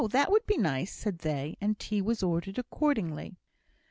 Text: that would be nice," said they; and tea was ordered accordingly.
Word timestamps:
that 0.09 0.31
would 0.31 0.43
be 0.47 0.57
nice," 0.57 0.91
said 0.91 1.19
they; 1.19 1.55
and 1.61 1.77
tea 1.77 2.01
was 2.01 2.23
ordered 2.23 2.57
accordingly. 2.57 3.37